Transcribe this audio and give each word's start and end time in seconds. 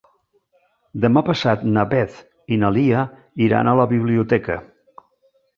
Demà 1.03 1.23
passat 1.27 1.67
na 1.75 1.83
Beth 1.93 2.17
i 2.55 2.59
na 2.63 2.71
Lia 2.79 3.05
iran 3.49 3.73
a 3.73 3.77
la 3.81 3.89
biblioteca. 3.93 4.57